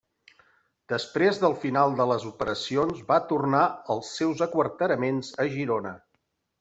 Després 0.93 1.41
del 1.43 1.53
final 1.65 1.93
de 1.99 2.07
les 2.11 2.25
operacions 2.29 3.03
va 3.11 3.19
tornar 3.33 3.61
als 3.97 4.09
seus 4.21 4.43
aquarteraments 4.47 5.31
a 5.45 5.47
Girona. 5.59 5.95